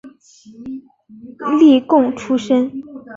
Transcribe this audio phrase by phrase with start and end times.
[1.59, 2.71] 例贡出身。